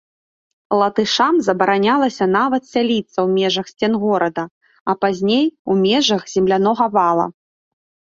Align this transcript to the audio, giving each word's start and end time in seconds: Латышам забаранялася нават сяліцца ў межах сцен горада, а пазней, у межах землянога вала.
Латышам 0.79 1.35
забаранялася 1.47 2.25
нават 2.37 2.61
сяліцца 2.73 3.13
ў 3.13 3.25
межах 3.37 3.65
сцен 3.71 3.93
горада, 4.05 4.45
а 4.91 4.95
пазней, 5.05 5.45
у 5.75 5.77
межах 5.83 6.21
землянога 6.33 6.85
вала. 6.97 7.27